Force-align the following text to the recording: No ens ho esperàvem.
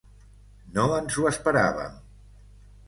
No 0.77 0.87
ens 1.01 1.21
ho 1.21 1.29
esperàvem. 1.33 2.03